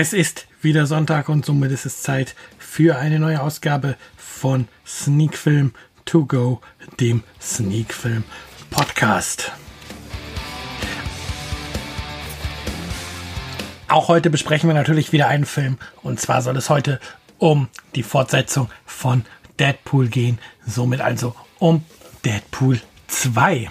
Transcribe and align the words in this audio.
Es 0.00 0.12
ist 0.12 0.46
wieder 0.62 0.86
Sonntag 0.86 1.28
und 1.28 1.44
somit 1.44 1.72
ist 1.72 1.84
es 1.84 2.02
Zeit 2.02 2.36
für 2.56 2.98
eine 2.98 3.18
neue 3.18 3.42
Ausgabe 3.42 3.96
von 4.16 4.68
Sneak 4.86 5.36
Film 5.36 5.72
To 6.04 6.24
Go, 6.24 6.60
dem 7.00 7.24
Sneak 7.42 7.92
Film 7.92 8.22
Podcast. 8.70 9.50
Auch 13.88 14.06
heute 14.06 14.30
besprechen 14.30 14.70
wir 14.70 14.74
natürlich 14.74 15.10
wieder 15.10 15.26
einen 15.26 15.46
Film 15.46 15.78
und 16.04 16.20
zwar 16.20 16.42
soll 16.42 16.56
es 16.56 16.70
heute 16.70 17.00
um 17.38 17.66
die 17.96 18.04
Fortsetzung 18.04 18.70
von 18.86 19.24
Deadpool 19.58 20.06
gehen, 20.06 20.38
somit 20.64 21.00
also 21.00 21.34
um 21.58 21.84
Deadpool 22.24 22.80
2. 23.08 23.68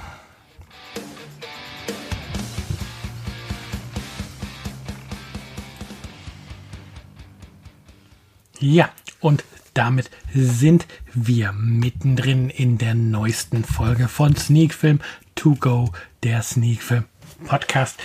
Ja, 8.59 8.89
und 9.19 9.43
damit 9.75 10.09
sind 10.33 10.87
wir 11.13 11.51
mittendrin 11.51 12.49
in 12.49 12.79
der 12.79 12.95
neuesten 12.95 13.63
Folge 13.63 14.07
von 14.07 14.35
Sneak 14.35 14.73
Film 14.73 14.99
To 15.35 15.53
Go, 15.53 15.91
der 16.23 16.41
Sneak 16.41 16.81
Film 16.81 17.03
Podcast. 17.45 17.99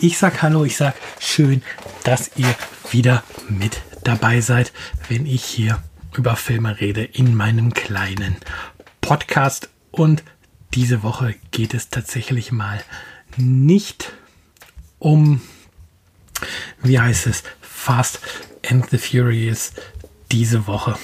Ich 0.00 0.18
sag 0.18 0.42
Hallo, 0.42 0.64
ich 0.64 0.76
sag 0.76 0.96
schön, 1.20 1.62
dass 2.02 2.32
ihr 2.36 2.52
wieder 2.90 3.22
mit 3.48 3.80
dabei 4.02 4.40
seid, 4.40 4.72
wenn 5.08 5.24
ich 5.24 5.44
hier 5.44 5.80
über 6.16 6.34
Filme 6.34 6.80
rede 6.80 7.04
in 7.04 7.36
meinem 7.36 7.72
kleinen 7.72 8.36
Podcast. 9.00 9.68
Und 9.92 10.24
diese 10.74 11.04
Woche 11.04 11.36
geht 11.52 11.74
es 11.74 11.90
tatsächlich 11.90 12.50
mal 12.50 12.82
nicht 13.36 14.12
um, 14.98 15.40
wie 16.82 16.98
heißt 16.98 17.28
es, 17.28 17.44
Fast 17.60 18.18
and 18.72 18.88
the 18.88 18.96
Furious 18.96 19.74
diese 20.30 20.66
Woche 20.66 20.94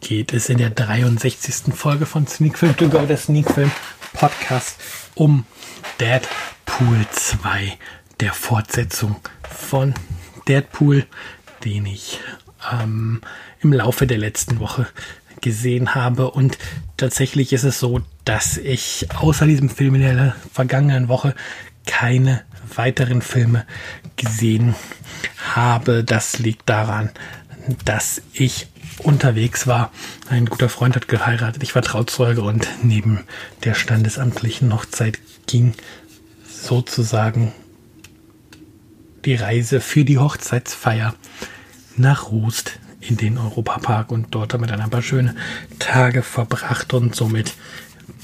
geht 0.00 0.32
es 0.32 0.48
in 0.48 0.58
der 0.58 0.70
63. 0.70 1.72
Folge 1.72 2.04
von 2.04 2.26
Sneak 2.26 2.58
Film 2.58 2.76
to 2.76 2.88
Go, 2.88 3.06
der 3.06 3.16
Sneak 3.16 3.48
Film 3.48 3.70
Podcast, 4.12 4.80
um 5.14 5.46
Deadpool 6.00 7.06
2, 7.12 7.78
der 8.18 8.32
Fortsetzung 8.32 9.14
von 9.48 9.94
Deadpool, 10.48 11.06
den 11.64 11.86
ich 11.86 12.18
ähm, 12.72 13.20
im 13.60 13.72
Laufe 13.72 14.08
der 14.08 14.18
letzten 14.18 14.58
Woche 14.58 14.88
gesehen 15.40 15.94
habe. 15.94 16.32
Und 16.32 16.58
tatsächlich 16.96 17.52
ist 17.52 17.62
es 17.62 17.78
so, 17.78 18.00
dass 18.24 18.56
ich 18.56 19.06
außer 19.16 19.46
diesem 19.46 19.68
Film 19.68 19.94
in 19.94 20.00
der 20.00 20.34
vergangenen 20.52 21.06
Woche 21.06 21.36
keine 21.86 22.42
weiteren 22.74 23.22
Filme 23.22 23.64
gesehen 24.16 24.74
habe. 25.54 26.04
Das 26.04 26.38
liegt 26.38 26.68
daran, 26.68 27.10
dass 27.84 28.22
ich 28.32 28.68
unterwegs 28.98 29.66
war. 29.66 29.90
Ein 30.28 30.46
guter 30.46 30.68
Freund 30.68 30.96
hat 30.96 31.08
geheiratet, 31.08 31.62
ich 31.62 31.74
war 31.74 31.82
Trauzeuge 31.82 32.42
und 32.42 32.68
neben 32.82 33.24
der 33.64 33.74
standesamtlichen 33.74 34.74
Hochzeit 34.74 35.18
ging 35.46 35.74
sozusagen 36.48 37.52
die 39.24 39.34
Reise 39.34 39.80
für 39.80 40.04
die 40.04 40.18
Hochzeitsfeier 40.18 41.14
nach 41.96 42.30
Rust 42.30 42.78
in 43.00 43.16
den 43.16 43.38
Europapark 43.38 44.10
und 44.10 44.34
dort 44.34 44.54
damit 44.54 44.70
ein 44.72 44.90
paar 44.90 45.02
schöne 45.02 45.34
Tage 45.78 46.22
verbracht 46.22 46.92
und 46.94 47.14
somit 47.14 47.54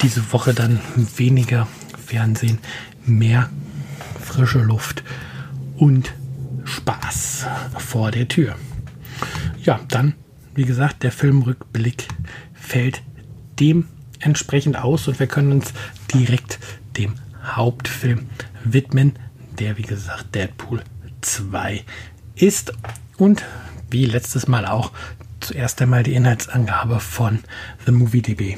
diese 0.01 0.31
Woche 0.33 0.53
dann 0.53 0.79
weniger 0.95 1.67
Fernsehen, 2.05 2.59
mehr 3.05 3.49
frische 4.19 4.59
Luft 4.59 5.03
und 5.77 6.13
Spaß 6.65 7.45
vor 7.77 8.11
der 8.11 8.27
Tür 8.27 8.55
ja, 9.63 9.79
dann, 9.89 10.13
wie 10.55 10.65
gesagt, 10.65 11.03
der 11.03 11.11
Filmrückblick 11.11 12.07
fällt 12.53 13.01
dementsprechend 13.59 14.77
aus 14.77 15.07
und 15.07 15.19
wir 15.19 15.27
können 15.27 15.51
uns 15.51 15.73
direkt 16.13 16.59
dem 16.97 17.15
Hauptfilm 17.43 18.29
widmen, 18.63 19.13
der, 19.59 19.77
wie 19.77 19.83
gesagt, 19.83 20.35
Deadpool 20.35 20.83
2 21.21 21.83
ist. 22.35 22.73
Und 23.17 23.43
wie 23.89 24.05
letztes 24.05 24.47
Mal 24.47 24.65
auch 24.65 24.91
zuerst 25.39 25.81
einmal 25.81 26.03
die 26.03 26.13
Inhaltsangabe 26.13 26.99
von 26.99 27.39
The 27.85 27.91
Movie 27.91 28.21
DB. 28.21 28.57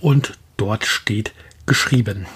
Und 0.00 0.38
dort 0.56 0.84
steht 0.84 1.32
geschrieben. 1.64 2.26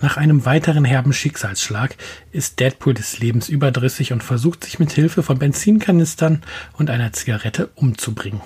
Nach 0.00 0.16
einem 0.16 0.44
weiteren 0.44 0.84
herben 0.84 1.12
Schicksalsschlag 1.12 1.96
ist 2.32 2.60
Deadpool 2.60 2.94
des 2.94 3.18
Lebens 3.18 3.48
überdrüssig 3.48 4.12
und 4.12 4.22
versucht 4.22 4.64
sich 4.64 4.78
mit 4.78 4.92
Hilfe 4.92 5.22
von 5.22 5.38
Benzinkanistern 5.38 6.42
und 6.74 6.90
einer 6.90 7.12
Zigarette 7.12 7.70
umzubringen. 7.74 8.40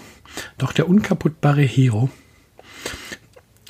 Doch 0.58 0.72
der 0.72 0.88
unkaputtbare 0.88 1.62
Hero 1.62 2.10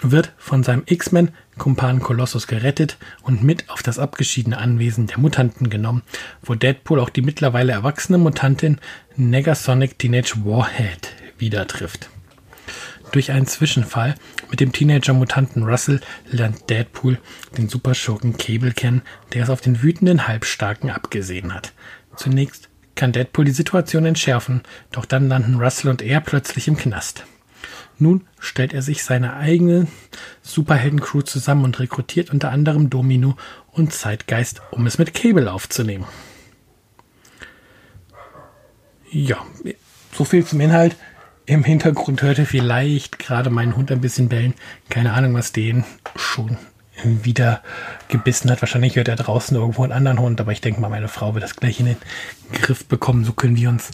wird 0.02 0.32
von 0.38 0.62
seinem 0.62 0.82
X-Men-Kumpan 0.86 2.00
Colossus 2.00 2.46
gerettet 2.46 2.98
und 3.22 3.42
mit 3.42 3.68
auf 3.68 3.82
das 3.82 3.98
abgeschiedene 3.98 4.58
Anwesen 4.58 5.06
der 5.06 5.18
Mutanten 5.18 5.70
genommen, 5.70 6.02
wo 6.42 6.54
Deadpool 6.54 7.00
auch 7.00 7.10
die 7.10 7.22
mittlerweile 7.22 7.72
erwachsene 7.72 8.18
Mutantin 8.18 8.78
Negasonic 9.16 9.98
Teenage 9.98 10.34
Warhead 10.44 11.08
wieder 11.38 11.66
trifft. 11.66 12.10
Durch 13.12 13.30
einen 13.30 13.46
Zwischenfall 13.46 14.14
mit 14.50 14.60
dem 14.60 14.72
Teenager-Mutanten 14.72 15.62
Russell 15.62 16.00
lernt 16.30 16.69
Deadpool 16.69 17.19
den 17.56 17.69
Superschurken 17.69 18.36
Cable 18.36 18.72
kennen, 18.72 19.02
der 19.32 19.44
es 19.44 19.50
auf 19.50 19.60
den 19.60 19.82
wütenden 19.82 20.28
Halbstarken 20.28 20.91
abgesehen 20.91 21.54
hat. 21.54 21.72
Zunächst 22.16 22.69
kann 22.94 23.12
Deadpool 23.12 23.44
die 23.44 23.52
Situation 23.52 24.04
entschärfen, 24.04 24.62
doch 24.91 25.04
dann 25.04 25.28
landen 25.28 25.56
Russell 25.56 25.91
und 25.91 26.02
er 26.02 26.20
plötzlich 26.20 26.69
im 26.69 26.76
Knast. 26.76 27.24
Nun 27.98 28.26
stellt 28.38 28.72
er 28.72 28.82
sich 28.82 29.02
seine 29.02 29.34
eigene 29.36 29.88
Superhelden-Crew 30.42 31.22
zusammen 31.22 31.64
und 31.64 31.80
rekrutiert 31.80 32.30
unter 32.30 32.50
anderem 32.50 32.90
Domino 32.90 33.36
und 33.72 33.92
Zeitgeist, 33.92 34.62
um 34.70 34.86
es 34.86 34.98
mit 34.98 35.14
Cable 35.14 35.50
aufzunehmen. 35.52 36.06
Ja, 39.10 39.44
so 40.12 40.25
viel 40.25 40.44
zum 40.44 40.60
Inhalt. 40.60 40.96
Im 41.48 41.64
Hintergrund 41.64 42.20
hörte 42.20 42.44
vielleicht 42.44 43.19
gerade 43.19 43.48
mein 43.48 43.75
Hund 43.75 43.91
ein 43.91 44.03
bisschen 44.03 44.28
bellen. 44.28 44.53
Keine 44.91 45.14
Ahnung, 45.14 45.32
was 45.32 45.50
den 45.50 45.82
schon 46.14 46.59
wieder 47.03 47.62
gebissen 48.09 48.50
hat. 48.50 48.60
Wahrscheinlich 48.60 48.97
hört 48.97 49.09
er 49.09 49.16
draußen 49.16 49.56
irgendwo 49.56 49.82
einen 49.82 49.94
anderen 49.94 50.19
Hund, 50.19 50.42
aber 50.42 50.53
ich 50.53 50.60
denke 50.60 50.78
mal, 50.78 50.91
meine 50.91 51.08
Frau 51.08 51.32
wird 51.32 51.42
das 51.42 51.56
gleich 51.56 51.81
in 51.81 51.87
den 51.87 51.97
Griff 52.53 52.84
bekommen. 52.84 53.25
So 53.25 53.32
können 53.32 53.56
wir 53.56 53.70
uns 53.70 53.92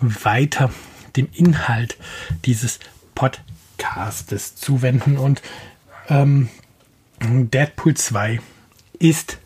weiter 0.00 0.72
dem 1.14 1.28
Inhalt 1.32 1.96
dieses 2.44 2.80
Podcastes 3.14 4.56
zuwenden. 4.56 5.16
Und 5.16 5.42
ähm, 6.08 6.48
Deadpool 7.20 7.94
2 7.94 8.40
ist 8.98 9.38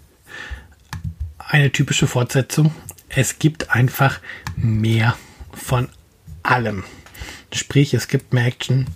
eine 1.37 1.70
typische 1.72 2.06
Fortsetzung. 2.06 2.75
Es 3.10 3.38
gibt 3.38 3.69
einfach 3.69 4.19
mehr 4.56 5.15
von 5.53 5.91
allem. 6.43 6.84
Sprich, 7.53 7.94
es 7.94 8.09
gibt 8.09 8.33
mehr 8.33 8.47
Action, 8.47 8.87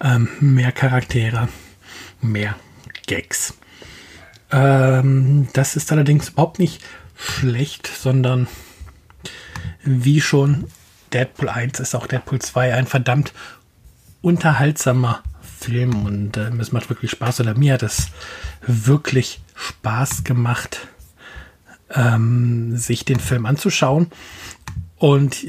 ähm, 0.00 0.28
mehr 0.40 0.72
Charaktere, 0.72 1.48
mehr 2.20 2.56
Gags. 3.06 3.54
Ähm, 4.50 5.48
das 5.52 5.76
ist 5.76 5.92
allerdings 5.92 6.30
überhaupt 6.30 6.58
nicht 6.58 6.82
schlecht, 7.16 7.86
sondern 7.86 8.48
wie 9.84 10.20
schon 10.20 10.66
Deadpool 11.12 11.48
1 11.48 11.80
ist 11.80 11.94
auch 11.94 12.06
Deadpool 12.06 12.40
2 12.40 12.74
ein 12.74 12.86
verdammt 12.86 13.32
unterhaltsamer 14.20 15.22
Film 15.42 16.06
und 16.06 16.36
äh, 16.36 16.50
es 16.58 16.72
macht 16.72 16.88
wirklich 16.90 17.10
Spaß 17.12 17.40
oder 17.40 17.54
mir 17.54 17.74
hat 17.74 17.82
es 17.82 18.08
wirklich 18.66 19.40
Spaß 19.54 20.24
gemacht, 20.24 20.88
ähm, 21.90 22.76
sich 22.76 23.04
den 23.04 23.20
Film 23.20 23.46
anzuschauen. 23.46 24.08
Und 24.96 25.46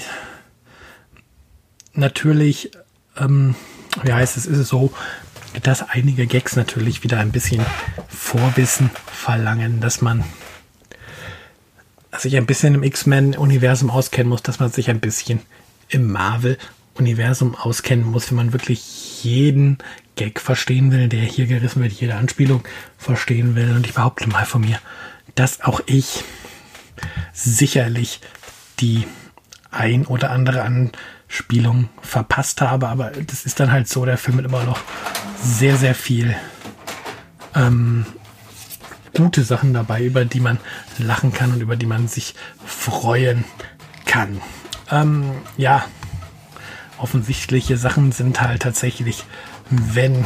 natürlich, 1.93 2.71
ähm, 3.17 3.55
wie 4.03 4.13
heißt 4.13 4.37
es, 4.37 4.45
ist 4.45 4.57
es 4.57 4.69
so, 4.69 4.91
dass 5.61 5.87
einige 5.87 6.25
Gags 6.25 6.55
natürlich 6.55 7.03
wieder 7.03 7.19
ein 7.19 7.31
bisschen 7.31 7.63
Vorwissen 8.07 8.89
verlangen, 9.05 9.81
dass 9.81 10.01
man 10.01 10.23
sich 12.17 12.35
ein 12.37 12.45
bisschen 12.45 12.75
im 12.75 12.83
X-Men-Universum 12.83 13.89
auskennen 13.89 14.29
muss, 14.29 14.43
dass 14.43 14.59
man 14.59 14.71
sich 14.71 14.89
ein 14.89 14.99
bisschen 14.99 15.41
im 15.89 16.11
Marvel-Universum 16.11 17.55
auskennen 17.55 18.05
muss, 18.05 18.29
wenn 18.29 18.37
man 18.37 18.53
wirklich 18.53 19.23
jeden 19.23 19.77
Gag 20.15 20.39
verstehen 20.39 20.91
will, 20.91 21.07
der 21.07 21.21
hier 21.21 21.47
gerissen 21.47 21.81
wird, 21.81 21.93
jede 21.93 22.15
Anspielung 22.15 22.63
verstehen 22.97 23.55
will. 23.55 23.75
Und 23.75 23.85
ich 23.85 23.93
behaupte 23.93 24.27
mal 24.27 24.45
von 24.45 24.61
mir, 24.61 24.79
dass 25.35 25.61
auch 25.61 25.81
ich 25.85 26.23
sicherlich 27.31 28.19
die 28.79 29.07
ein 29.71 30.05
oder 30.05 30.29
andere 30.31 30.61
an 30.61 30.91
Spielung 31.33 31.89
verpasst 31.99 32.61
habe, 32.61 32.87
aber 32.89 33.09
das 33.09 33.45
ist 33.45 33.59
dann 33.59 33.71
halt 33.71 33.87
so, 33.87 34.05
der 34.05 34.19
Film 34.19 34.37
hat 34.37 34.45
immer 34.45 34.63
noch 34.65 34.79
sehr, 35.41 35.77
sehr 35.77 35.95
viel 35.95 36.35
ähm, 37.55 38.05
gute 39.15 39.43
Sachen 39.43 39.73
dabei, 39.73 40.03
über 40.03 40.25
die 40.25 40.39
man 40.39 40.59
lachen 40.99 41.33
kann 41.33 41.51
und 41.51 41.61
über 41.61 41.75
die 41.75 41.87
man 41.87 42.07
sich 42.07 42.35
freuen 42.63 43.45
kann. 44.05 44.41
Ähm, 44.91 45.31
ja, 45.57 45.85
offensichtliche 46.99 47.77
Sachen 47.77 48.11
sind 48.11 48.39
halt 48.39 48.61
tatsächlich, 48.61 49.23
wenn 49.71 50.25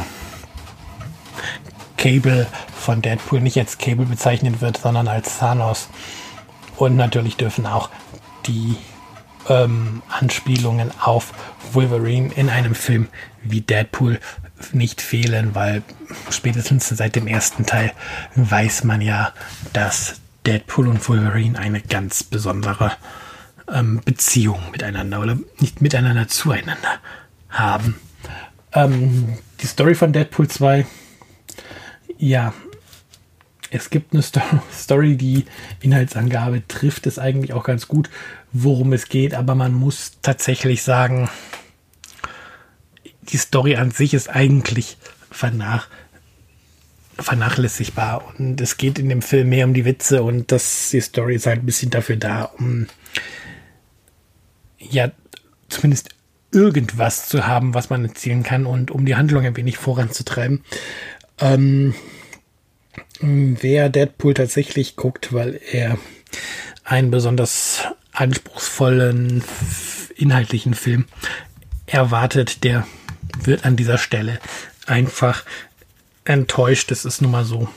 Cable 1.96 2.46
von 2.78 3.00
Deadpool 3.00 3.40
nicht 3.40 3.56
als 3.56 3.78
Cable 3.78 4.04
bezeichnet 4.04 4.60
wird, 4.60 4.76
sondern 4.76 5.08
als 5.08 5.38
Thanos. 5.38 5.88
Und 6.76 6.96
natürlich 6.96 7.38
dürfen 7.38 7.64
auch 7.64 7.88
die 8.46 8.76
ähm, 9.48 10.02
Anspielungen 10.08 10.90
auf 11.00 11.32
Wolverine 11.72 12.32
in 12.34 12.48
einem 12.48 12.74
Film 12.74 13.08
wie 13.42 13.60
Deadpool 13.60 14.20
nicht 14.72 15.00
fehlen, 15.00 15.54
weil 15.54 15.82
spätestens 16.30 16.88
seit 16.88 17.16
dem 17.16 17.26
ersten 17.26 17.66
Teil 17.66 17.92
weiß 18.34 18.84
man 18.84 19.00
ja, 19.00 19.32
dass 19.72 20.20
Deadpool 20.46 20.88
und 20.88 21.08
Wolverine 21.08 21.58
eine 21.58 21.80
ganz 21.80 22.22
besondere 22.24 22.92
ähm, 23.72 24.00
Beziehung 24.04 24.60
miteinander 24.72 25.20
oder 25.20 25.38
nicht 25.60 25.80
miteinander 25.80 26.28
zueinander 26.28 27.00
haben. 27.50 27.96
Ähm, 28.72 29.38
die 29.60 29.66
Story 29.66 29.94
von 29.94 30.12
Deadpool 30.12 30.48
2, 30.48 30.86
ja, 32.18 32.52
es 33.70 33.90
gibt 33.90 34.12
eine 34.12 34.22
Story, 34.72 35.16
die 35.16 35.44
Inhaltsangabe 35.80 36.66
trifft 36.68 37.06
es 37.06 37.18
eigentlich 37.18 37.52
auch 37.52 37.64
ganz 37.64 37.88
gut, 37.88 38.10
worum 38.52 38.92
es 38.92 39.08
geht, 39.08 39.34
aber 39.34 39.54
man 39.54 39.74
muss 39.74 40.12
tatsächlich 40.22 40.82
sagen, 40.82 41.28
die 43.22 43.36
Story 43.36 43.76
an 43.76 43.90
sich 43.90 44.14
ist 44.14 44.28
eigentlich 44.28 44.96
vernach, 45.30 45.88
vernachlässigbar 47.18 48.24
und 48.38 48.60
es 48.60 48.76
geht 48.76 48.98
in 48.98 49.08
dem 49.08 49.22
Film 49.22 49.50
mehr 49.50 49.66
um 49.66 49.74
die 49.74 49.84
Witze 49.84 50.22
und 50.22 50.50
das, 50.52 50.90
die 50.90 51.00
Story 51.00 51.34
ist 51.34 51.46
halt 51.46 51.62
ein 51.62 51.66
bisschen 51.66 51.90
dafür 51.90 52.16
da, 52.16 52.44
um 52.44 52.86
ja 54.78 55.10
zumindest 55.68 56.10
irgendwas 56.50 57.28
zu 57.28 57.46
haben, 57.46 57.74
was 57.74 57.90
man 57.90 58.04
erzählen 58.04 58.42
kann 58.42 58.64
und 58.64 58.90
um 58.90 59.04
die 59.04 59.16
Handlung 59.16 59.44
ein 59.44 59.56
wenig 59.56 59.76
voranzutreiben. 59.76 60.64
Ähm, 61.40 61.94
wer 63.20 63.88
Deadpool 63.88 64.34
tatsächlich 64.34 64.96
guckt, 64.96 65.32
weil 65.32 65.60
er 65.72 65.98
einen 66.84 67.10
besonders 67.10 67.84
anspruchsvollen 68.12 69.44
inhaltlichen 70.16 70.74
Film 70.74 71.06
erwartet, 71.86 72.64
der 72.64 72.86
wird 73.42 73.64
an 73.64 73.76
dieser 73.76 73.98
Stelle 73.98 74.40
einfach 74.86 75.44
enttäuscht. 76.24 76.90
Es 76.90 77.04
ist 77.04 77.22
nun 77.22 77.30
mal 77.30 77.44
so. 77.44 77.68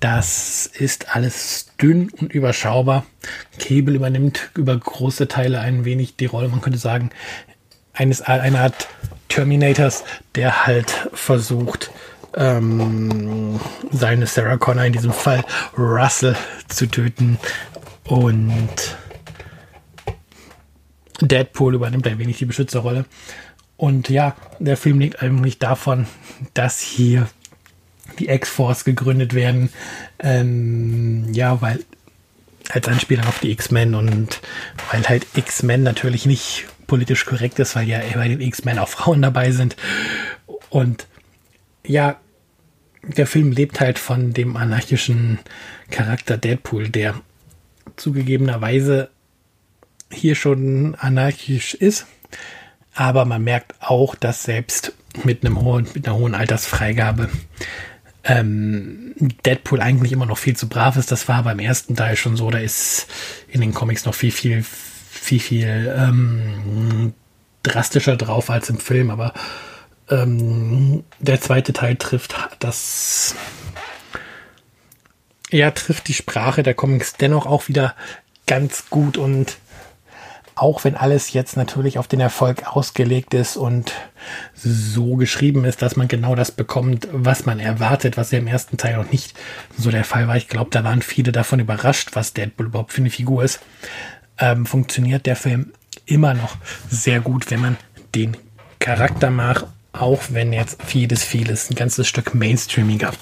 Das 0.00 0.66
ist 0.66 1.14
alles 1.14 1.68
dünn 1.80 2.10
und 2.10 2.32
überschaubar. 2.32 3.06
Cable 3.58 3.94
übernimmt 3.94 4.50
über 4.54 4.76
große 4.76 5.28
Teile 5.28 5.60
ein 5.60 5.84
wenig 5.84 6.16
die 6.16 6.26
Rolle. 6.26 6.48
Man 6.48 6.60
könnte 6.60 6.78
sagen, 6.78 7.10
eines, 7.94 8.20
eine 8.20 8.60
Art 8.60 8.88
Terminators, 9.28 10.04
der 10.34 10.66
halt 10.66 11.08
versucht, 11.14 11.90
ähm, 12.36 13.58
seine 13.90 14.26
Sarah 14.26 14.58
Connor, 14.58 14.84
in 14.84 14.92
diesem 14.92 15.12
Fall 15.12 15.44
Russell, 15.76 16.36
zu 16.68 16.86
töten. 16.86 17.38
Und 18.04 18.96
Deadpool 21.20 21.74
übernimmt 21.74 22.06
ein 22.06 22.18
wenig 22.18 22.38
die 22.38 22.44
Beschützerrolle. 22.44 23.06
Und 23.76 24.08
ja, 24.08 24.36
der 24.58 24.76
Film 24.76 25.00
liegt 25.00 25.22
eigentlich 25.22 25.58
davon, 25.58 26.06
dass 26.54 26.80
hier 26.80 27.28
die 28.18 28.28
X-Force 28.28 28.84
gegründet 28.84 29.34
werden. 29.34 29.70
Ähm, 30.18 31.32
ja, 31.32 31.60
weil 31.60 31.84
als 32.70 32.88
Anspielung 32.88 33.26
auf 33.26 33.38
die 33.38 33.50
X-Men 33.52 33.94
und 33.94 34.40
weil 34.90 35.02
halt 35.08 35.26
X-Men 35.34 35.82
natürlich 35.82 36.26
nicht 36.26 36.66
politisch 36.86 37.24
korrekt 37.24 37.58
ist, 37.58 37.76
weil 37.76 37.88
ja 37.88 38.00
bei 38.14 38.28
den 38.28 38.40
X-Men 38.40 38.78
auch 38.78 38.88
Frauen 38.88 39.22
dabei 39.22 39.50
sind. 39.52 39.76
Und 40.70 41.06
ja, 41.84 42.16
der 43.06 43.26
Film 43.26 43.52
lebt 43.52 43.80
halt 43.80 43.98
von 43.98 44.32
dem 44.32 44.56
anarchischen 44.56 45.38
Charakter 45.90 46.36
Deadpool, 46.36 46.88
der 46.88 47.14
zugegebenerweise 47.96 49.10
hier 50.10 50.34
schon 50.34 50.94
anarchisch 50.96 51.74
ist. 51.74 52.06
Aber 52.94 53.24
man 53.24 53.44
merkt 53.44 53.74
auch, 53.80 54.14
dass 54.14 54.42
selbst 54.42 54.92
mit 55.24 55.44
einem 55.44 55.60
hohen, 55.60 55.86
mit 55.94 56.06
einer 56.06 56.16
hohen 56.16 56.34
Altersfreigabe 56.34 57.28
ähm, 58.24 59.14
Deadpool 59.44 59.80
eigentlich 59.80 60.12
immer 60.12 60.26
noch 60.26 60.38
viel 60.38 60.56
zu 60.56 60.68
brav 60.68 60.96
ist. 60.96 61.12
Das 61.12 61.28
war 61.28 61.42
beim 61.42 61.58
ersten 61.58 61.94
Teil 61.94 62.16
schon 62.16 62.36
so. 62.36 62.50
Da 62.50 62.58
ist 62.58 63.06
in 63.48 63.60
den 63.60 63.74
Comics 63.74 64.04
noch 64.04 64.14
viel, 64.14 64.32
viel, 64.32 64.64
viel, 64.64 65.40
viel 65.40 65.94
ähm, 65.96 67.14
drastischer 67.62 68.16
drauf 68.16 68.50
als 68.50 68.68
im 68.70 68.78
Film. 68.78 69.10
Aber 69.10 69.32
ähm, 70.10 71.04
der 71.18 71.40
zweite 71.40 71.72
Teil 71.72 71.96
trifft 71.96 72.34
das, 72.58 73.34
ja, 75.50 75.70
trifft 75.70 76.08
die 76.08 76.14
Sprache 76.14 76.62
der 76.62 76.74
Comics 76.74 77.14
dennoch 77.14 77.46
auch 77.46 77.68
wieder 77.68 77.94
ganz 78.46 78.88
gut 78.90 79.16
und 79.16 79.58
auch 80.56 80.84
wenn 80.84 80.96
alles 80.96 81.34
jetzt 81.34 81.56
natürlich 81.56 81.98
auf 81.98 82.08
den 82.08 82.18
Erfolg 82.18 82.66
ausgelegt 82.66 83.34
ist 83.34 83.58
und 83.58 83.92
so 84.54 85.16
geschrieben 85.16 85.66
ist, 85.66 85.82
dass 85.82 85.96
man 85.96 86.08
genau 86.08 86.34
das 86.34 86.50
bekommt, 86.50 87.08
was 87.12 87.44
man 87.44 87.60
erwartet, 87.60 88.16
was 88.16 88.30
ja 88.30 88.38
im 88.38 88.46
ersten 88.46 88.78
Teil 88.78 88.96
noch 88.96 89.12
nicht 89.12 89.36
so 89.76 89.90
der 89.90 90.04
Fall 90.04 90.28
war. 90.28 90.36
Ich 90.36 90.48
glaube, 90.48 90.70
da 90.70 90.82
waren 90.82 91.02
viele 91.02 91.30
davon 91.30 91.60
überrascht, 91.60 92.10
was 92.14 92.32
Deadpool 92.32 92.66
überhaupt 92.66 92.94
für 92.94 93.02
eine 93.02 93.10
Figur 93.10 93.44
ist. 93.44 93.60
Ähm, 94.38 94.64
funktioniert 94.64 95.26
der 95.26 95.36
Film 95.36 95.72
immer 96.06 96.32
noch 96.32 96.56
sehr 96.88 97.20
gut, 97.20 97.50
wenn 97.50 97.60
man 97.60 97.76
den 98.14 98.34
Charakter 98.78 99.30
mag 99.30 99.66
auch 99.96 100.22
wenn 100.30 100.52
jetzt 100.52 100.82
vieles, 100.82 101.24
vieles 101.24 101.70
ein 101.70 101.74
ganzes 101.74 102.06
Stück 102.06 102.34
mainstreamiger 102.34 103.12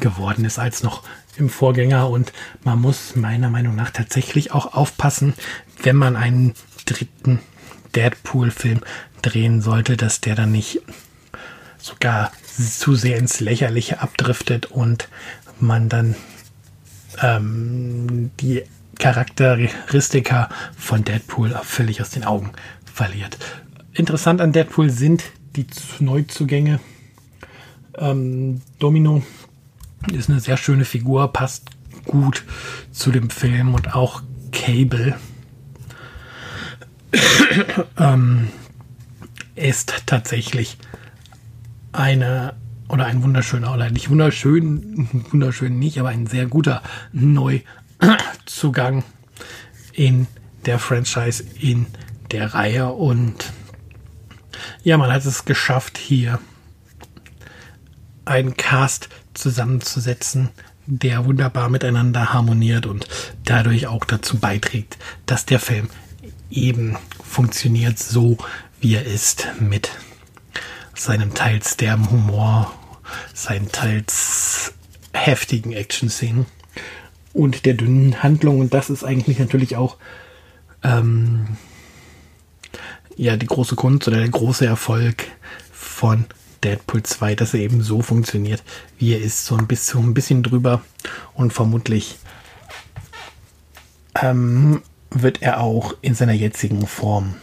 geworden 0.00 0.44
ist 0.44 0.58
als 0.58 0.82
noch 0.82 1.02
im 1.36 1.48
Vorgänger. 1.48 2.08
Und 2.10 2.32
man 2.62 2.80
muss 2.80 3.16
meiner 3.16 3.50
Meinung 3.50 3.74
nach 3.74 3.90
tatsächlich 3.90 4.52
auch 4.52 4.74
aufpassen, 4.74 5.34
wenn 5.82 5.96
man 5.96 6.16
einen 6.16 6.54
dritten 6.86 7.40
Deadpool-Film 7.94 8.80
drehen 9.22 9.60
sollte, 9.60 9.96
dass 9.96 10.20
der 10.20 10.34
dann 10.34 10.52
nicht 10.52 10.82
sogar 11.78 12.32
zu 12.56 12.94
sehr 12.94 13.18
ins 13.18 13.40
Lächerliche 13.40 14.00
abdriftet 14.00 14.66
und 14.66 15.08
man 15.60 15.88
dann 15.88 16.14
ähm, 17.22 18.30
die 18.40 18.62
Charakteristika 18.98 20.48
von 20.76 21.04
Deadpool 21.04 21.58
völlig 21.62 22.00
aus 22.00 22.10
den 22.10 22.24
Augen 22.24 22.52
verliert. 22.92 23.38
Interessant 23.92 24.40
an 24.40 24.52
Deadpool 24.52 24.90
sind 24.90 25.24
die 25.56 25.66
Neuzugänge. 26.00 26.80
Ähm, 27.96 28.60
Domino 28.78 29.22
ist 30.12 30.28
eine 30.28 30.40
sehr 30.40 30.56
schöne 30.56 30.84
Figur, 30.84 31.32
passt 31.32 31.70
gut 32.04 32.44
zu 32.90 33.10
dem 33.10 33.30
Film 33.30 33.74
und 33.74 33.94
auch 33.94 34.22
Cable 34.52 35.16
ähm, 37.98 38.48
ist 39.54 40.02
tatsächlich 40.06 40.78
eine 41.92 42.54
oder 42.88 43.06
ein 43.06 43.22
wunderschöner 43.22 43.72
oder 43.72 43.90
nicht 43.90 44.10
wunderschön, 44.10 45.08
wunderschön 45.30 45.78
nicht, 45.78 45.98
aber 45.98 46.10
ein 46.10 46.26
sehr 46.26 46.46
guter 46.46 46.82
Neuzugang 47.12 49.04
in 49.92 50.26
der 50.66 50.78
Franchise, 50.78 51.44
in 51.60 51.86
der 52.30 52.54
Reihe 52.54 52.92
und 52.92 53.52
ja, 54.84 54.98
man 54.98 55.10
hat 55.10 55.24
es 55.24 55.46
geschafft, 55.46 55.98
hier 55.98 56.38
einen 58.26 58.56
Cast 58.56 59.08
zusammenzusetzen, 59.32 60.50
der 60.86 61.24
wunderbar 61.24 61.70
miteinander 61.70 62.32
harmoniert 62.32 62.86
und 62.86 63.08
dadurch 63.44 63.86
auch 63.86 64.04
dazu 64.04 64.38
beiträgt, 64.38 64.98
dass 65.24 65.46
der 65.46 65.58
Film 65.58 65.88
eben 66.50 66.96
funktioniert 67.22 67.98
so, 67.98 68.36
wie 68.80 68.94
er 68.94 69.06
ist, 69.06 69.48
mit 69.58 69.90
seinem 70.94 71.34
teils 71.34 71.78
derben 71.78 72.10
Humor, 72.10 72.72
seinen 73.32 73.72
teils 73.72 74.74
heftigen 75.14 75.72
Action-Szenen 75.72 76.44
und 77.32 77.64
der 77.64 77.74
dünnen 77.74 78.22
Handlung. 78.22 78.60
Und 78.60 78.74
das 78.74 78.90
ist 78.90 79.02
eigentlich 79.02 79.38
natürlich 79.38 79.76
auch 79.76 79.96
ähm, 80.82 81.56
ja 83.16 83.36
die 83.36 83.46
große 83.46 83.76
Kunst 83.76 84.08
oder 84.08 84.18
der 84.18 84.28
große 84.28 84.66
Erfolg 84.66 85.24
von 85.72 86.26
Deadpool 86.62 87.02
2, 87.02 87.34
dass 87.34 87.54
er 87.54 87.60
eben 87.60 87.82
so 87.82 88.00
funktioniert, 88.02 88.62
wie 88.98 89.12
er 89.12 89.20
ist, 89.20 89.44
so 89.44 89.56
ein 89.56 89.66
bisschen, 89.66 90.02
ein 90.02 90.14
bisschen 90.14 90.42
drüber 90.42 90.82
und 91.34 91.52
vermutlich 91.52 92.16
ähm, 94.20 94.82
wird 95.10 95.42
er 95.42 95.60
auch 95.60 95.94
in 96.00 96.14
seiner 96.14 96.32
jetzigen 96.32 96.86
Form 96.86 97.34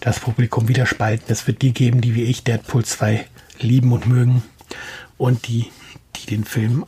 das 0.00 0.20
Publikum 0.20 0.68
wieder 0.68 0.86
spalten. 0.86 1.32
Es 1.32 1.46
wird 1.46 1.62
die 1.62 1.72
geben, 1.72 2.00
die 2.00 2.14
wie 2.14 2.24
ich 2.24 2.44
Deadpool 2.44 2.84
2 2.84 3.26
lieben 3.60 3.92
und 3.92 4.06
mögen 4.06 4.42
und 5.16 5.48
die, 5.48 5.70
die 6.16 6.26
den 6.26 6.44
Film 6.44 6.84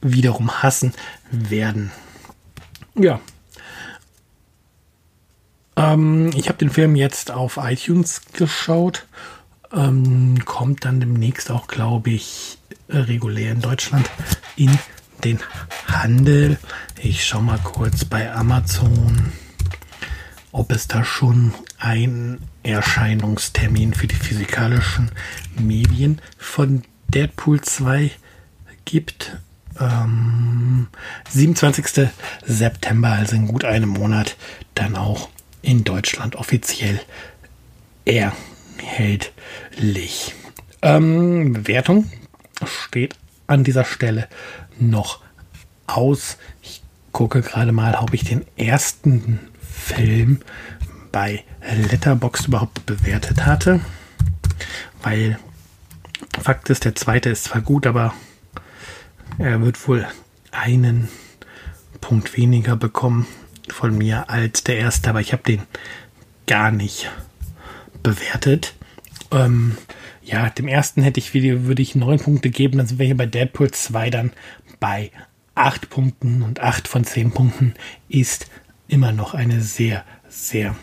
wiederum 0.00 0.62
hassen 0.62 0.92
werden. 1.30 1.92
Ja. 2.94 3.20
Ähm, 5.76 6.30
ich 6.34 6.48
habe 6.48 6.58
den 6.58 6.70
Film 6.70 6.96
jetzt 6.96 7.30
auf 7.30 7.58
iTunes 7.62 8.22
geschaut. 8.32 9.06
Ähm, 9.72 10.44
kommt 10.44 10.84
dann 10.84 11.00
demnächst 11.00 11.50
auch, 11.50 11.66
glaube 11.66 12.10
ich, 12.10 12.58
regulär 12.88 13.52
in 13.52 13.60
Deutschland 13.60 14.08
in 14.56 14.78
den 15.24 15.38
Handel. 15.86 16.58
Ich 17.02 17.24
schaue 17.24 17.42
mal 17.42 17.58
kurz 17.58 18.04
bei 18.04 18.32
Amazon, 18.32 19.32
ob 20.52 20.72
es 20.72 20.88
da 20.88 21.04
schon 21.04 21.52
einen 21.78 22.40
Erscheinungstermin 22.62 23.92
für 23.94 24.06
die 24.06 24.14
physikalischen 24.14 25.10
Medien 25.58 26.20
von 26.38 26.82
Deadpool 27.08 27.60
2 27.60 28.10
gibt. 28.84 29.38
Ähm, 29.78 30.88
27. 31.28 32.08
September, 32.46 33.10
also 33.10 33.36
in 33.36 33.48
gut 33.48 33.64
einem 33.64 33.90
Monat, 33.90 34.36
dann 34.74 34.96
auch 34.96 35.28
in 35.66 35.84
Deutschland 35.84 36.36
offiziell 36.36 37.00
erhältlich. 38.04 39.34
Ähm, 40.80 41.52
Bewertung 41.54 42.08
steht 42.64 43.16
an 43.48 43.64
dieser 43.64 43.84
Stelle 43.84 44.28
noch 44.78 45.20
aus. 45.88 46.38
Ich 46.62 46.82
gucke 47.10 47.42
gerade 47.42 47.72
mal, 47.72 47.96
ob 47.96 48.14
ich 48.14 48.22
den 48.22 48.46
ersten 48.56 49.40
Film 49.60 50.38
bei 51.10 51.42
Letterboxd 51.90 52.46
überhaupt 52.46 52.86
bewertet 52.86 53.44
hatte. 53.44 53.80
Weil 55.02 55.36
Fakt 56.40 56.70
ist, 56.70 56.84
der 56.84 56.94
zweite 56.94 57.30
ist 57.30 57.42
zwar 57.44 57.60
gut, 57.60 57.88
aber 57.88 58.14
er 59.38 59.60
wird 59.62 59.88
wohl 59.88 60.06
einen 60.52 61.08
Punkt 62.00 62.36
weniger 62.36 62.76
bekommen 62.76 63.26
von 63.68 63.96
mir 63.96 64.30
als 64.30 64.64
der 64.64 64.78
erste, 64.78 65.10
aber 65.10 65.20
ich 65.20 65.32
habe 65.32 65.42
den 65.42 65.62
gar 66.46 66.70
nicht 66.70 67.10
bewertet. 68.02 68.74
Ähm, 69.32 69.76
ja, 70.22 70.50
dem 70.50 70.68
ersten 70.68 71.02
hätte 71.02 71.20
ich 71.20 71.34
würde 71.34 71.82
ich 71.82 71.94
neun 71.94 72.18
Punkte 72.18 72.50
geben, 72.50 72.78
dann 72.78 72.86
sind 72.86 72.98
wir 72.98 73.06
hier 73.06 73.16
bei 73.16 73.26
Deadpool 73.26 73.70
2 73.70 74.10
dann 74.10 74.32
bei 74.80 75.10
acht 75.54 75.88
Punkten 75.88 76.42
und 76.42 76.60
acht 76.60 76.86
von 76.86 77.04
zehn 77.04 77.32
Punkten 77.32 77.74
ist 78.08 78.48
immer 78.88 79.12
noch 79.12 79.34
eine 79.34 79.62
sehr, 79.62 80.04
sehr 80.28 80.76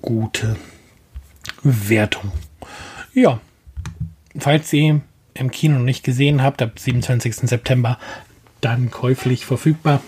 gute 0.00 0.56
Wertung. 1.62 2.32
Ja, 3.12 3.40
falls 4.38 4.72
ihr 4.72 5.00
im 5.34 5.50
Kino 5.50 5.78
noch 5.78 5.84
nicht 5.84 6.04
gesehen 6.04 6.42
habt, 6.42 6.62
ab 6.62 6.78
27. 6.78 7.36
September 7.36 7.98
dann 8.60 8.90
käuflich 8.90 9.46
verfügbar 9.46 10.02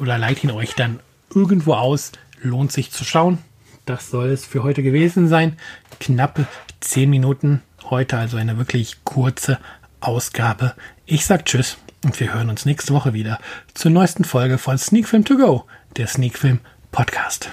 oder 0.00 0.18
leiht 0.18 0.42
ihn 0.44 0.50
euch 0.50 0.74
dann 0.74 1.00
irgendwo 1.34 1.74
aus. 1.74 2.12
Lohnt 2.40 2.72
sich 2.72 2.90
zu 2.90 3.04
schauen. 3.04 3.38
Das 3.86 4.10
soll 4.10 4.28
es 4.28 4.44
für 4.44 4.62
heute 4.62 4.82
gewesen 4.82 5.28
sein. 5.28 5.56
Knappe 6.00 6.46
10 6.80 7.08
Minuten 7.08 7.62
heute, 7.90 8.18
also 8.18 8.36
eine 8.36 8.58
wirklich 8.58 9.04
kurze 9.04 9.58
Ausgabe. 10.00 10.74
Ich 11.06 11.24
sag 11.24 11.46
Tschüss 11.46 11.78
und 12.04 12.18
wir 12.20 12.32
hören 12.34 12.50
uns 12.50 12.66
nächste 12.66 12.92
Woche 12.94 13.12
wieder 13.12 13.38
zur 13.74 13.90
neuesten 13.90 14.24
Folge 14.24 14.58
von 14.58 14.78
Sneak 14.78 15.08
Film 15.08 15.24
To 15.24 15.36
Go, 15.36 15.64
der 15.96 16.06
Sneak 16.06 16.38
Film 16.38 16.60
Podcast. 16.92 17.50